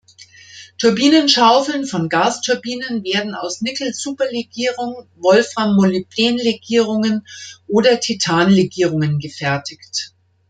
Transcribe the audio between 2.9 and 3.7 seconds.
werden aus